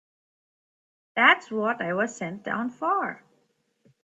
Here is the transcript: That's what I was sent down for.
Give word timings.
That's 1.15 1.51
what 1.51 1.79
I 1.79 1.93
was 1.93 2.15
sent 2.17 2.41
down 2.43 2.71
for. 2.71 3.21